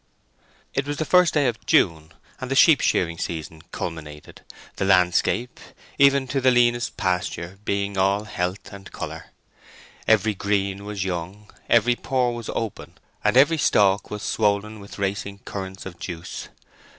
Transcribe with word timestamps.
It 0.73 0.87
was 0.87 0.97
the 0.97 1.05
first 1.05 1.35
day 1.35 1.45
of 1.45 1.63
June, 1.67 2.11
and 2.39 2.49
the 2.49 2.55
sheep 2.55 2.81
shearing 2.81 3.19
season 3.19 3.61
culminated, 3.71 4.41
the 4.77 4.85
landscape, 4.85 5.59
even 5.99 6.27
to 6.29 6.41
the 6.41 6.49
leanest 6.49 6.97
pasture, 6.97 7.59
being 7.65 7.99
all 7.99 8.23
health 8.23 8.73
and 8.73 8.91
colour. 8.91 9.25
Every 10.07 10.33
green 10.33 10.85
was 10.85 11.03
young, 11.03 11.51
every 11.69 11.95
pore 11.95 12.33
was 12.33 12.49
open, 12.55 12.95
and 13.23 13.37
every 13.37 13.59
stalk 13.59 14.09
was 14.09 14.23
swollen 14.23 14.79
with 14.79 14.97
racing 14.97 15.41
currents 15.45 15.85
of 15.85 15.99
juice. 15.99 16.47